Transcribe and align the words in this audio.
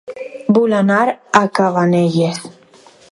Vull 0.57 0.73
anar 0.77 0.97
a 1.09 1.43
Cabanelles 1.59 2.41